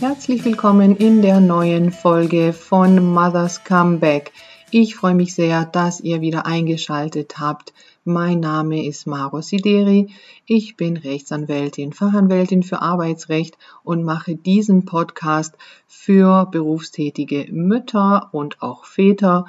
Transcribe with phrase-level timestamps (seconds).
[0.00, 4.32] Herzlich willkommen in der neuen Folge von Mother's Comeback.
[4.70, 7.72] Ich freue mich sehr, dass ihr wieder eingeschaltet habt.
[8.04, 10.14] Mein Name ist Maro Sideri.
[10.46, 18.84] Ich bin Rechtsanwältin, Fachanwältin für Arbeitsrecht und mache diesen Podcast für berufstätige Mütter und auch
[18.84, 19.46] Väter,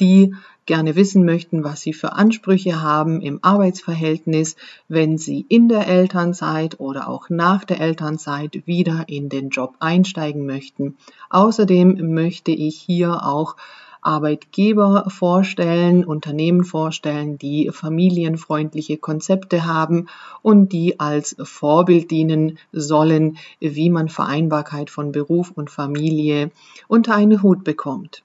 [0.00, 0.34] die
[0.66, 4.54] gerne wissen möchten, was sie für Ansprüche haben im Arbeitsverhältnis,
[4.86, 10.44] wenn sie in der Elternzeit oder auch nach der Elternzeit wieder in den Job einsteigen
[10.44, 10.96] möchten.
[11.30, 13.56] Außerdem möchte ich hier auch
[14.02, 20.06] Arbeitgeber vorstellen, Unternehmen vorstellen, die familienfreundliche Konzepte haben
[20.42, 26.50] und die als Vorbild dienen sollen, wie man Vereinbarkeit von Beruf und Familie
[26.86, 28.22] unter einen Hut bekommt.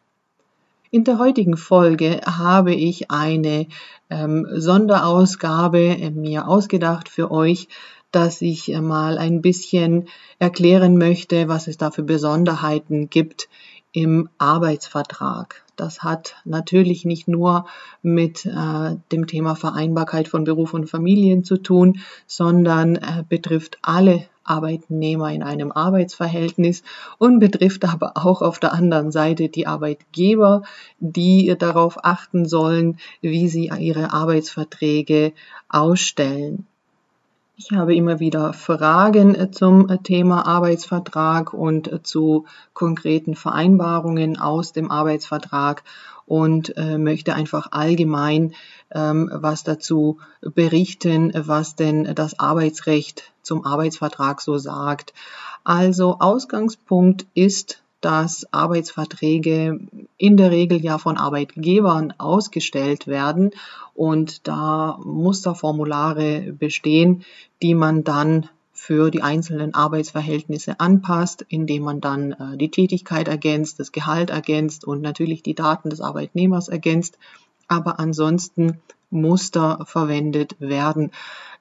[0.94, 3.66] In der heutigen Folge habe ich eine
[4.12, 7.68] ähm, Sonderausgabe äh, mir ausgedacht für euch,
[8.12, 10.08] dass ich äh, mal ein bisschen
[10.38, 13.50] erklären möchte, was es da für Besonderheiten gibt
[13.92, 15.66] im Arbeitsvertrag.
[15.76, 17.66] Das hat natürlich nicht nur
[18.04, 24.28] mit äh, dem Thema Vereinbarkeit von Beruf und Familien zu tun, sondern äh, betrifft alle
[24.44, 26.84] Arbeitnehmer in einem Arbeitsverhältnis
[27.18, 30.64] und betrifft aber auch auf der anderen Seite die Arbeitgeber,
[31.00, 35.34] die darauf achten sollen, wie sie ihre Arbeitsverträge
[35.70, 36.68] ausstellen.
[37.56, 45.84] Ich habe immer wieder Fragen zum Thema Arbeitsvertrag und zu konkreten Vereinbarungen aus dem Arbeitsvertrag
[46.26, 48.54] und äh, möchte einfach allgemein
[48.92, 55.14] ähm, was dazu berichten, was denn das Arbeitsrecht zum Arbeitsvertrag so sagt.
[55.64, 59.80] Also Ausgangspunkt ist, dass Arbeitsverträge
[60.18, 63.52] in der Regel ja von Arbeitgebern ausgestellt werden
[63.94, 67.24] und da Musterformulare bestehen,
[67.62, 73.80] die man dann für die einzelnen Arbeitsverhältnisse anpasst, indem man dann äh, die Tätigkeit ergänzt,
[73.80, 77.18] das Gehalt ergänzt und natürlich die Daten des Arbeitnehmers ergänzt.
[77.68, 81.12] Aber ansonsten Muster verwendet werden.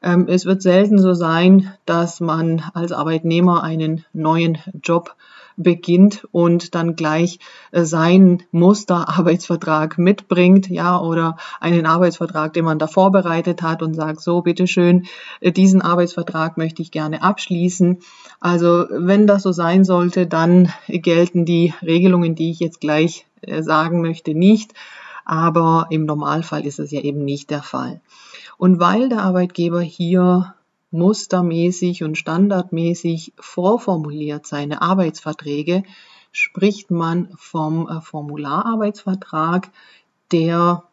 [0.02, 5.14] Ähm, es wird selten so sein, dass man als Arbeitnehmer einen neuen Job
[5.56, 7.38] beginnt und dann gleich
[7.70, 14.20] äh, seinen Musterarbeitsvertrag mitbringt, ja, oder einen Arbeitsvertrag, den man da vorbereitet hat und sagt,
[14.20, 15.06] so, bitteschön,
[15.40, 17.98] äh, diesen Arbeitsvertrag möchte ich gerne abschließen.
[18.40, 23.62] Also, wenn das so sein sollte, dann gelten die Regelungen, die ich jetzt gleich äh,
[23.62, 24.72] sagen möchte, nicht.
[25.24, 28.00] Aber im Normalfall ist es ja eben nicht der Fall.
[28.58, 30.54] Und weil der Arbeitgeber hier
[30.90, 35.84] mustermäßig und standardmäßig vorformuliert seine Arbeitsverträge,
[36.32, 39.70] spricht man vom äh, Formulararbeitsvertrag,
[40.32, 40.84] der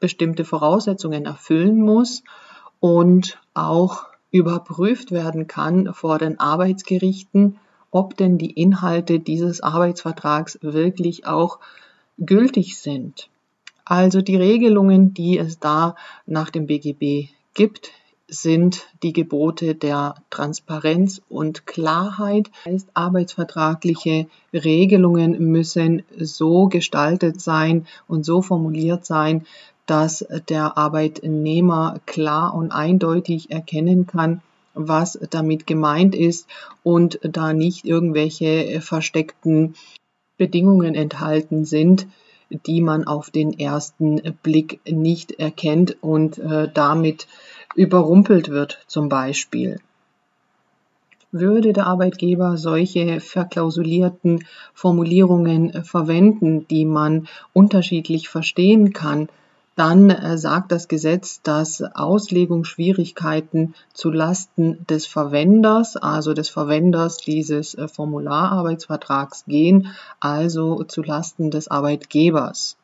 [0.00, 2.22] bestimmte Voraussetzungen erfüllen muss
[2.78, 7.58] und auch überprüft werden kann vor den Arbeitsgerichten,
[7.90, 11.58] ob denn die Inhalte dieses Arbeitsvertrags wirklich auch
[12.18, 13.28] gültig sind.
[13.84, 15.94] Also die Regelungen, die es da
[16.26, 17.90] nach dem BGB gibt,
[18.28, 22.50] sind die Gebote der Transparenz und Klarheit.
[22.64, 29.44] Heißt, arbeitsvertragliche Regelungen müssen so gestaltet sein und so formuliert sein,
[29.86, 34.40] dass der Arbeitnehmer klar und eindeutig erkennen kann,
[34.72, 36.48] was damit gemeint ist
[36.82, 39.74] und da nicht irgendwelche versteckten
[40.38, 42.06] Bedingungen enthalten sind,
[42.66, 47.26] die man auf den ersten Blick nicht erkennt und äh, damit
[47.74, 49.80] überrumpelt wird zum Beispiel.
[51.32, 59.28] Würde der Arbeitgeber solche verklausulierten Formulierungen verwenden, die man unterschiedlich verstehen kann,
[59.76, 67.74] dann äh, sagt das Gesetz, dass Auslegungsschwierigkeiten zu Lasten des Verwenders, also des Verwenders dieses
[67.74, 69.88] äh, Formulararbeitsvertrags gehen,
[70.20, 72.76] also zu Lasten des Arbeitgebers.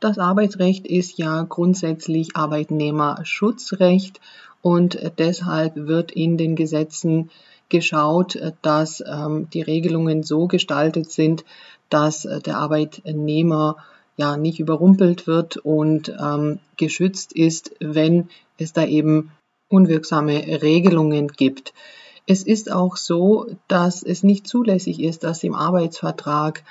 [0.00, 4.20] Das Arbeitsrecht ist ja grundsätzlich Arbeitnehmerschutzrecht
[4.60, 7.30] und deshalb wird in den Gesetzen
[7.68, 11.44] geschaut, dass ähm, die Regelungen so gestaltet sind,
[11.88, 13.76] dass der Arbeitnehmer
[14.16, 18.28] ja nicht überrumpelt wird und ähm, geschützt ist, wenn
[18.58, 19.32] es da eben
[19.68, 21.72] unwirksame Regelungen gibt.
[22.26, 26.62] Es ist auch so, dass es nicht zulässig ist, dass im Arbeitsvertrag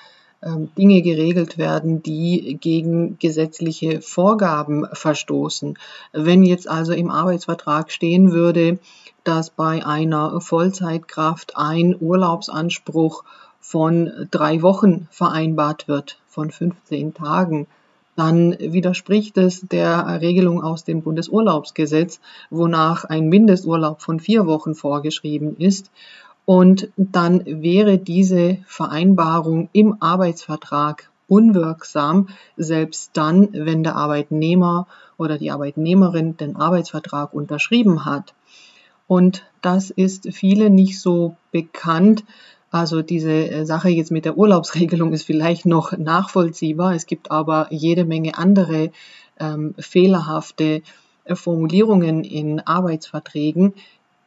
[0.43, 5.77] ähm, Dinge geregelt werden, die gegen gesetzliche Vorgaben verstoßen.
[6.13, 8.79] Wenn jetzt also im Arbeitsvertrag stehen würde,
[9.23, 13.23] dass bei einer Vollzeitkraft ein Urlaubsanspruch
[13.61, 17.67] von drei Wochen vereinbart wird, von 15 Tagen,
[18.15, 22.19] dann widerspricht es der Regelung aus dem Bundesurlaubsgesetz,
[22.49, 25.91] wonach ein Mindesturlaub von vier Wochen vorgeschrieben ist.
[26.45, 34.87] Und dann wäre diese Vereinbarung im Arbeitsvertrag unwirksam, selbst dann, wenn der Arbeitnehmer
[35.17, 38.33] oder die Arbeitnehmerin den Arbeitsvertrag unterschrieben hat.
[39.07, 42.23] Und das ist vielen nicht so bekannt.
[42.71, 46.95] Also diese äh, Sache jetzt mit der Urlaubsregelung ist vielleicht noch nachvollziehbar.
[46.95, 48.91] Es gibt aber jede Menge andere
[49.39, 50.81] ähm, fehlerhafte
[51.25, 53.73] äh, Formulierungen in Arbeitsverträgen,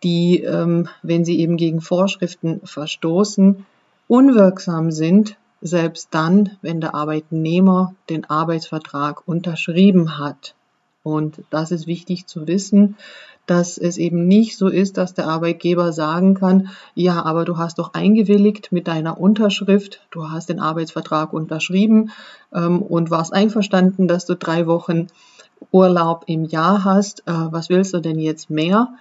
[0.02, 3.64] die, ähm, wenn sie eben gegen Vorschriften verstoßen,
[4.08, 10.54] unwirksam sind, selbst dann, wenn der Arbeitnehmer den Arbeitsvertrag unterschrieben hat.
[11.02, 12.96] Und das ist wichtig zu wissen,
[13.46, 17.78] dass es eben nicht so ist, dass der Arbeitgeber sagen kann, ja, aber du hast
[17.78, 22.10] doch eingewilligt mit deiner Unterschrift, du hast den Arbeitsvertrag unterschrieben
[22.54, 25.08] ähm, und warst einverstanden, dass du drei Wochen
[25.70, 27.20] Urlaub im Jahr hast.
[27.26, 28.94] Äh, was willst du denn jetzt mehr?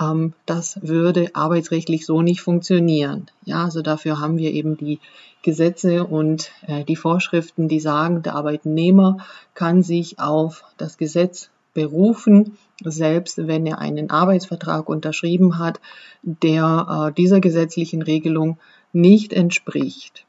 [0.00, 3.26] Ähm, das würde arbeitsrechtlich so nicht funktionieren.
[3.44, 5.00] Ja, also dafür haben wir eben die
[5.42, 9.18] Gesetze und äh, die Vorschriften, die sagen, der Arbeitnehmer
[9.54, 15.80] kann sich auf das Gesetz berufen, selbst wenn er einen Arbeitsvertrag unterschrieben hat,
[16.22, 16.64] der
[17.08, 18.58] äh, dieser gesetzlichen Regelung
[18.92, 20.26] nicht entspricht.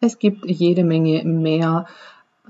[0.00, 1.86] Es gibt jede Menge mehr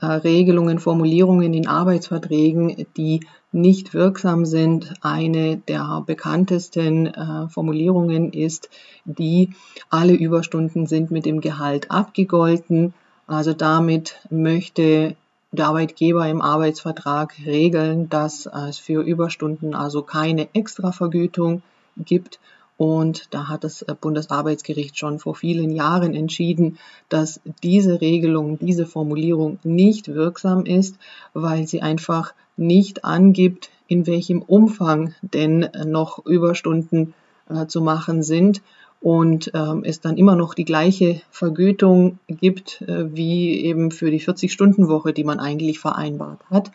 [0.00, 4.94] äh, Regelungen, Formulierungen in Arbeitsverträgen, die nicht wirksam sind.
[5.00, 8.70] Eine der bekanntesten äh, Formulierungen ist
[9.04, 9.50] die,
[9.88, 12.94] alle Überstunden sind mit dem Gehalt abgegolten.
[13.26, 15.16] Also damit möchte
[15.52, 21.62] der Arbeitgeber im Arbeitsvertrag regeln, dass es für Überstunden also keine Extravergütung
[21.96, 22.38] gibt.
[22.76, 26.78] Und da hat das äh, Bundesarbeitsgericht schon vor vielen Jahren entschieden,
[27.10, 30.96] dass diese Regelung, diese Formulierung nicht wirksam ist,
[31.34, 37.12] weil sie einfach nicht angibt, in welchem Umfang denn noch Überstunden
[37.50, 38.62] äh, zu machen sind
[39.00, 44.20] und ähm, es dann immer noch die gleiche Vergütung gibt äh, wie eben für die
[44.20, 46.70] 40-Stunden-Woche, die man eigentlich vereinbart hat.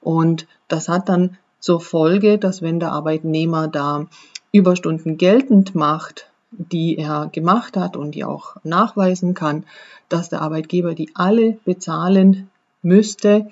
[0.00, 4.06] Und das hat dann zur Folge, dass wenn der Arbeitnehmer da
[4.50, 9.64] Überstunden geltend macht, die er gemacht hat und die auch nachweisen kann,
[10.08, 12.50] dass der Arbeitgeber die alle bezahlen
[12.82, 13.50] müsste,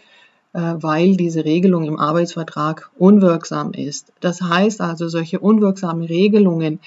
[0.54, 4.12] äh, weil diese Regelung im Arbeitsvertrag unwirksam ist.
[4.20, 6.80] Das heißt also, solche unwirksamen Regelungen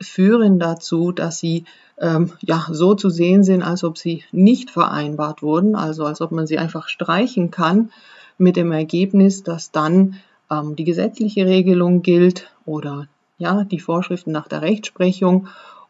[0.00, 1.64] führen dazu, dass sie
[1.98, 6.32] ähm, ja so zu sehen sind, als ob sie nicht vereinbart wurden, also als ob
[6.32, 7.90] man sie einfach streichen kann,
[8.38, 10.16] mit dem Ergebnis, dass dann
[10.50, 13.06] ähm, die gesetzliche Regelung gilt oder
[13.38, 15.48] ja, die Vorschriften nach der Rechtsprechung.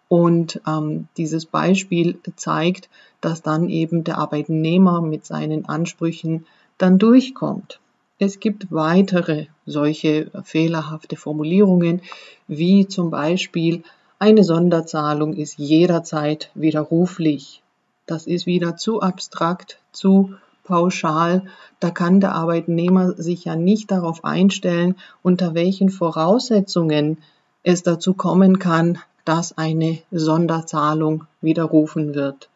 [0.08, 2.88] Und ähm, dieses Beispiel zeigt,
[3.20, 6.46] dass dann eben der Arbeitnehmer mit seinen Ansprüchen
[6.78, 7.80] dann durchkommt.
[8.22, 12.02] Es gibt weitere solche fehlerhafte Formulierungen,
[12.49, 13.82] wie zum Beispiel
[14.19, 17.62] eine Sonderzahlung ist jederzeit widerruflich.
[18.05, 20.34] Das ist wieder zu abstrakt, zu
[20.64, 21.44] pauschal.
[21.81, 27.17] Da kann der Arbeitnehmer sich ja nicht darauf einstellen, unter welchen Voraussetzungen
[27.62, 32.50] es dazu kommen kann, dass eine Sonderzahlung widerrufen wird.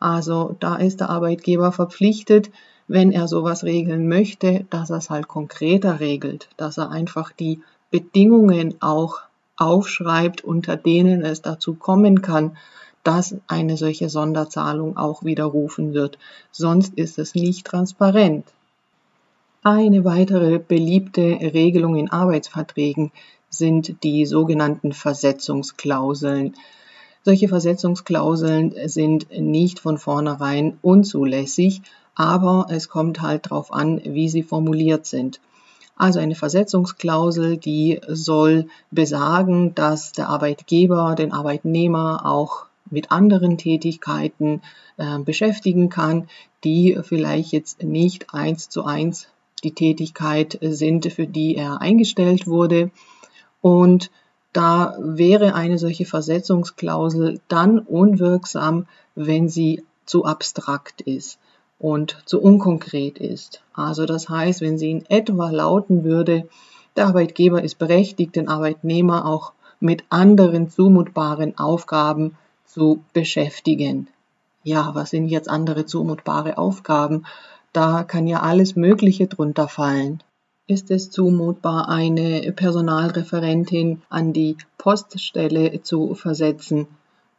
[0.00, 2.50] Also da ist der Arbeitgeber verpflichtet,
[2.88, 7.60] wenn er sowas regeln möchte, dass er es halt konkreter regelt, dass er einfach die
[7.90, 9.20] Bedingungen auch
[9.56, 12.56] aufschreibt, unter denen es dazu kommen kann,
[13.04, 16.18] dass eine solche Sonderzahlung auch widerrufen wird.
[16.50, 18.46] Sonst ist es nicht transparent.
[19.62, 23.12] Eine weitere beliebte Regelung in Arbeitsverträgen
[23.48, 26.54] sind die sogenannten Versetzungsklauseln.
[27.22, 31.82] Solche Versetzungsklauseln sind nicht von vornherein unzulässig,
[32.14, 35.40] aber es kommt halt darauf an, wie sie formuliert sind.
[35.96, 44.62] Also eine Versetzungsklausel, die soll besagen, dass der Arbeitgeber den Arbeitnehmer auch mit anderen Tätigkeiten
[44.96, 46.28] äh, beschäftigen kann,
[46.64, 49.28] die vielleicht jetzt nicht eins zu eins
[49.64, 52.90] die Tätigkeit sind, für die er eingestellt wurde.
[53.60, 54.10] Und
[54.52, 61.38] da wäre eine solche Versetzungsklausel dann unwirksam, wenn sie zu abstrakt ist
[61.82, 63.62] und zu unkonkret ist.
[63.74, 66.48] Also das heißt, wenn sie in etwa lauten würde,
[66.96, 74.08] der Arbeitgeber ist berechtigt, den Arbeitnehmer auch mit anderen zumutbaren Aufgaben zu beschäftigen.
[74.62, 77.26] Ja, was sind jetzt andere zumutbare Aufgaben?
[77.74, 80.22] Da kann ja alles Mögliche drunter fallen
[80.72, 86.86] ist es zumutbar, eine Personalreferentin an die Poststelle zu versetzen.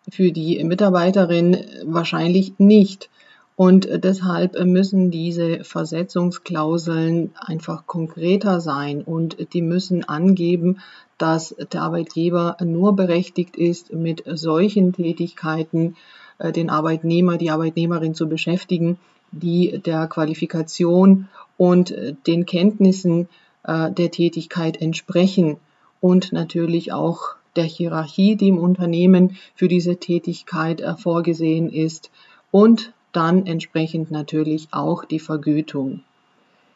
[0.09, 3.09] Für die Mitarbeiterin wahrscheinlich nicht.
[3.55, 9.03] Und deshalb müssen diese Versetzungsklauseln einfach konkreter sein.
[9.03, 10.79] Und die müssen angeben,
[11.19, 15.95] dass der Arbeitgeber nur berechtigt ist, mit solchen Tätigkeiten
[16.39, 18.97] äh, den Arbeitnehmer, die Arbeitnehmerin zu beschäftigen,
[19.31, 23.29] die der Qualifikation und äh, den Kenntnissen
[23.63, 25.57] äh, der Tätigkeit entsprechen.
[26.01, 32.09] Und natürlich auch der Hierarchie, die im Unternehmen für diese Tätigkeit vorgesehen ist.
[32.51, 36.01] Und dann entsprechend natürlich auch die Vergütung.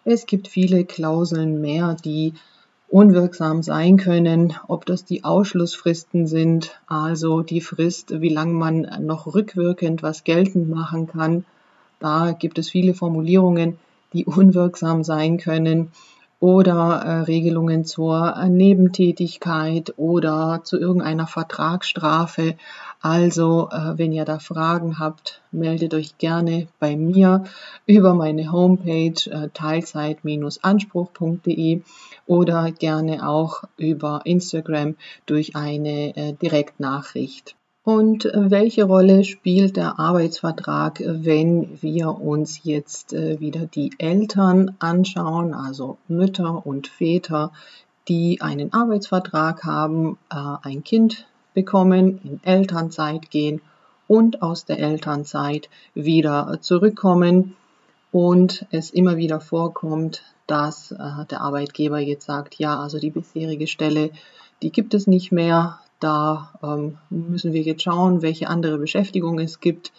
[0.05, 2.33] Es gibt viele Klauseln mehr, die
[2.89, 9.33] unwirksam sein können, ob das die Ausschlussfristen sind, also die Frist, wie lange man noch
[9.35, 11.43] rückwirkend was geltend machen kann.
[11.99, 13.77] Da gibt es viele Formulierungen,
[14.13, 15.91] die unwirksam sein können
[16.39, 22.55] oder äh, Regelungen zur äh, Nebentätigkeit oder zu irgendeiner Vertragsstrafe.
[23.01, 27.43] Also, äh, wenn ihr da Fragen habt, meldet euch gerne bei mir
[27.85, 31.81] über meine Homepage äh, teilzeit-anspruch.de
[32.27, 37.55] oder gerne auch über Instagram durch eine äh, Direktnachricht.
[37.87, 44.75] Und äh, welche Rolle spielt der Arbeitsvertrag, wenn wir uns jetzt äh, wieder die Eltern
[44.79, 47.53] anschauen, also Mütter und Väter,
[48.09, 53.61] die einen Arbeitsvertrag haben, äh, ein Kind bekommen, in Elternzeit gehen
[54.05, 57.55] und aus der Elternzeit wieder zurückkommen?
[58.11, 64.11] Und es immer wieder vorkommt, dass der Arbeitgeber jetzt sagt, ja, also die bisherige Stelle,
[64.61, 69.59] die gibt es nicht mehr, da ähm, müssen wir jetzt schauen, welche andere Beschäftigung es
[69.59, 69.91] gibt.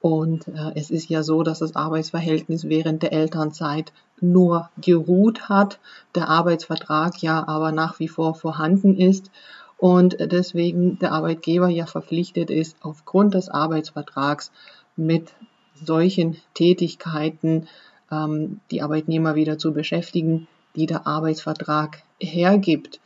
[0.00, 5.78] Und äh, es ist ja so, dass das Arbeitsverhältnis während der Elternzeit nur geruht hat,
[6.14, 9.30] der Arbeitsvertrag ja aber nach wie vor vorhanden ist
[9.78, 14.50] und deswegen der Arbeitgeber ja verpflichtet ist, aufgrund des Arbeitsvertrags
[14.96, 15.32] mit
[15.74, 17.68] solchen Tätigkeiten
[18.10, 23.00] ähm, die Arbeitnehmer wieder zu beschäftigen, die der Arbeitsvertrag hergibt.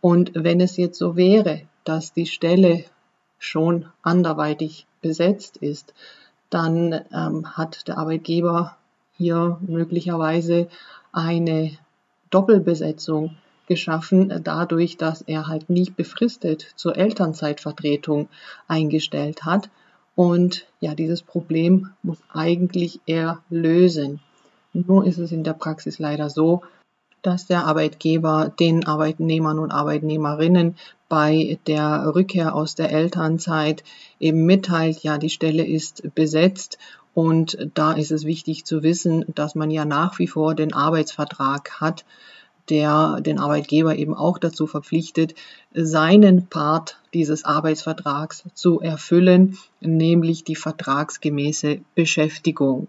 [0.00, 2.84] Und wenn es jetzt so wäre, dass die Stelle
[3.38, 5.94] schon anderweitig besetzt ist,
[6.50, 8.76] dann ähm, hat der Arbeitgeber
[9.16, 10.68] hier möglicherweise
[11.12, 11.72] eine
[12.30, 18.28] Doppelbesetzung geschaffen, dadurch, dass er halt nicht befristet zur Elternzeitvertretung
[18.68, 19.70] eingestellt hat.
[20.14, 24.20] Und ja, dieses Problem muss eigentlich er lösen.
[24.72, 26.62] Nur ist es in der Praxis leider so,
[27.22, 30.76] dass der Arbeitgeber den Arbeitnehmern und Arbeitnehmerinnen
[31.08, 33.84] bei der Rückkehr aus der Elternzeit
[34.20, 36.78] eben mitteilt, ja, die Stelle ist besetzt
[37.14, 41.80] und da ist es wichtig zu wissen, dass man ja nach wie vor den Arbeitsvertrag
[41.80, 42.04] hat,
[42.68, 45.34] der den Arbeitgeber eben auch dazu verpflichtet,
[45.72, 52.88] seinen Part dieses Arbeitsvertrags zu erfüllen, nämlich die vertragsgemäße Beschäftigung.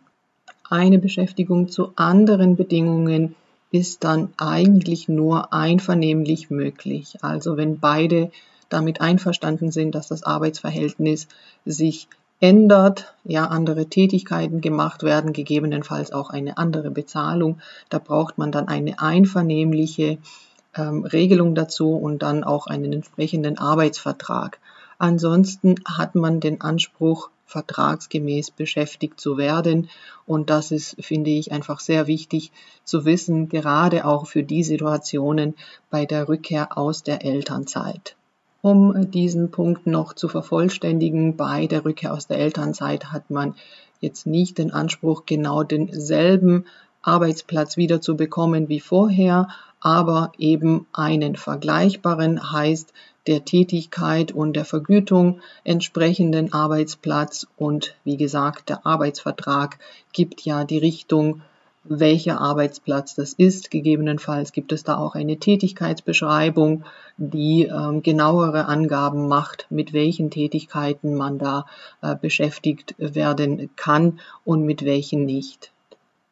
[0.69, 3.35] Eine Beschäftigung zu anderen Bedingungen
[3.71, 7.17] ist dann eigentlich nur einvernehmlich möglich.
[7.21, 8.31] Also wenn beide
[8.69, 11.27] damit einverstanden sind, dass das Arbeitsverhältnis
[11.65, 12.07] sich
[12.39, 17.59] ändert, ja, andere Tätigkeiten gemacht werden, gegebenenfalls auch eine andere Bezahlung.
[17.89, 20.19] Da braucht man dann eine einvernehmliche
[20.75, 24.59] ähm, Regelung dazu und dann auch einen entsprechenden Arbeitsvertrag.
[24.99, 29.89] Ansonsten hat man den Anspruch, vertragsgemäß beschäftigt zu werden.
[30.25, 32.51] Und das ist, finde ich, einfach sehr wichtig
[32.83, 35.55] zu wissen, gerade auch für die Situationen
[35.89, 38.15] bei der Rückkehr aus der Elternzeit.
[38.61, 43.55] Um diesen Punkt noch zu vervollständigen, bei der Rückkehr aus der Elternzeit hat man
[44.01, 46.65] jetzt nicht den Anspruch, genau denselben
[47.07, 49.47] Arbeitsplatz wieder zu bekommen wie vorher,
[49.79, 52.93] aber eben einen vergleichbaren heißt,
[53.27, 57.47] der Tätigkeit und der Vergütung entsprechenden Arbeitsplatz.
[57.57, 59.79] Und wie gesagt, der Arbeitsvertrag
[60.13, 61.41] gibt ja die Richtung,
[61.83, 63.71] welcher Arbeitsplatz das ist.
[63.71, 66.83] Gegebenenfalls gibt es da auch eine Tätigkeitsbeschreibung,
[67.17, 71.65] die ähm, genauere Angaben macht, mit welchen Tätigkeiten man da
[72.01, 75.71] äh, beschäftigt werden kann und mit welchen nicht.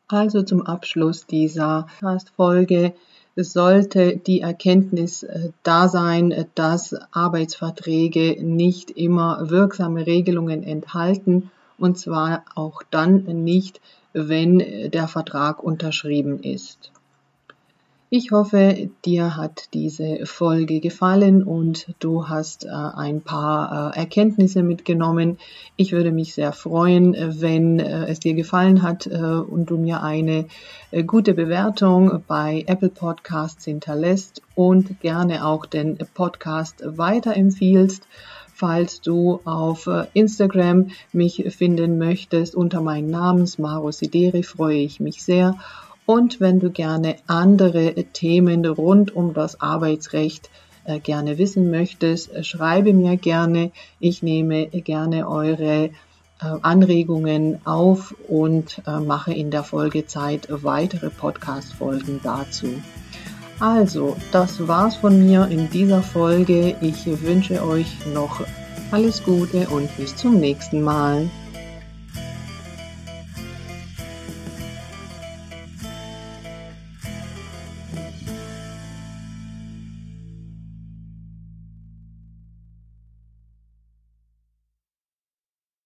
[0.07, 1.87] Also zum Abschluss dieser
[3.35, 11.97] es sollte die Erkenntnis äh, da sein, dass Arbeitsverträge nicht immer wirksame Regelungen enthalten und
[11.97, 13.81] zwar auch dann nicht,
[14.13, 14.59] wenn
[14.91, 16.91] der Vertrag unterschrieben ist.
[18.11, 24.61] Ich hoffe, dir hat diese Folge gefallen und du hast äh, ein paar äh, Erkenntnisse
[24.61, 25.39] mitgenommen.
[25.75, 30.03] Ich würde mich sehr freuen, wenn äh, es dir gefallen hat äh, und du mir
[30.03, 30.45] eine
[30.91, 38.07] äh, gute Bewertung bei Apple Podcasts hinterlässt und gerne auch den Podcast weiterempfiehlst.
[38.53, 45.01] falls du auf äh, Instagram mich finden möchtest unter meinem Namen Maro Sideri, freue ich
[45.01, 45.57] mich sehr.
[46.05, 50.49] Und wenn du gerne andere Themen rund um das Arbeitsrecht
[50.85, 53.71] äh, gerne wissen möchtest, äh, schreibe mir gerne.
[53.99, 55.89] Ich nehme gerne eure
[56.37, 62.67] Anregungen auf und mache in der Folgezeit weitere Podcast-Folgen dazu.
[63.59, 66.75] Also, das war's von mir in dieser Folge.
[66.81, 68.41] Ich wünsche euch noch
[68.91, 71.29] alles Gute und bis zum nächsten Mal.